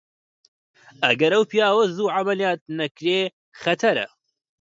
[1.05, 3.19] ئەگەر ئەو پیاوە زوو عەمەلیات نەکرێ
[3.61, 4.05] خەتەرە!